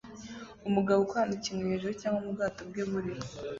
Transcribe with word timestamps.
Umugabo 0.67 0.99
ukorana 1.01 1.33
ikintu 1.39 1.69
hejuru 1.71 1.93
cyangwa 2.01 2.19
mubwato 2.25 2.61
bwe 2.69 2.83
buri 2.89 3.11